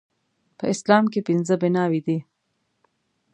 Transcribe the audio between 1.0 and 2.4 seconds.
کې پنځه بناوې دي